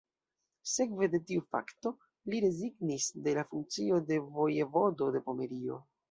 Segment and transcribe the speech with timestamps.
[0.75, 1.91] Sekve de tiu fakto
[2.33, 5.79] li rezignis de la funkcio de Vojevodo de Pomerio.